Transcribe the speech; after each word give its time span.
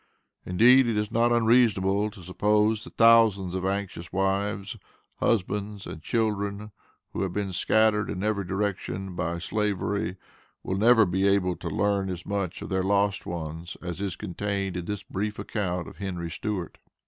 Indeed 0.47 0.87
it 0.87 0.97
is 0.97 1.11
not 1.11 1.31
unreasonable 1.31 2.09
to 2.09 2.23
suppose, 2.23 2.83
that 2.83 2.95
thousands 2.95 3.53
of 3.53 3.67
anxious 3.67 4.11
wives, 4.11 4.75
husbands 5.19 5.85
and 5.85 6.01
children, 6.01 6.71
who 7.13 7.21
have 7.21 7.33
been 7.33 7.53
scattered 7.53 8.09
in 8.09 8.23
every 8.23 8.43
direction 8.43 9.13
by 9.15 9.37
Slavery, 9.37 10.15
will 10.63 10.75
never 10.77 11.05
be 11.05 11.27
able 11.27 11.55
to 11.57 11.69
learn 11.69 12.09
as 12.09 12.25
much 12.25 12.63
of 12.63 12.69
their 12.69 12.81
lost 12.81 13.27
ones 13.27 13.77
as 13.79 14.01
is 14.01 14.15
contained 14.15 14.75
in 14.75 14.85
this 14.85 15.03
brief 15.03 15.37
account 15.37 15.87
of 15.87 15.97
Henry 15.97 16.31
Stewart. 16.31 16.79